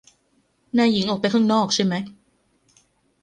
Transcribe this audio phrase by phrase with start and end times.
[0.77, 1.93] นายหญิงออกไปข้างนอกใช่ไหม